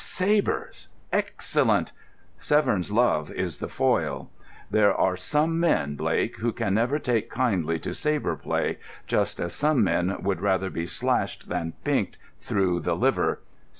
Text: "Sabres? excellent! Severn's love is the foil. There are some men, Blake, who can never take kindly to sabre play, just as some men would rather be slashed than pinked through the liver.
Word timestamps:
"Sabres? 0.03 0.87
excellent! 1.13 1.91
Severn's 2.39 2.89
love 2.91 3.31
is 3.31 3.59
the 3.59 3.67
foil. 3.69 4.31
There 4.71 4.95
are 4.95 5.15
some 5.15 5.59
men, 5.59 5.93
Blake, 5.93 6.37
who 6.37 6.51
can 6.51 6.73
never 6.73 6.97
take 6.97 7.29
kindly 7.29 7.77
to 7.81 7.93
sabre 7.93 8.35
play, 8.35 8.79
just 9.05 9.39
as 9.39 9.53
some 9.53 9.83
men 9.83 10.17
would 10.23 10.41
rather 10.41 10.71
be 10.71 10.87
slashed 10.87 11.49
than 11.49 11.73
pinked 11.83 12.17
through 12.39 12.79
the 12.79 12.95
liver. 12.95 13.41